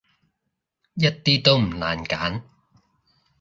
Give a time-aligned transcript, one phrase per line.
[0.95, 2.41] 一啲都唔難揀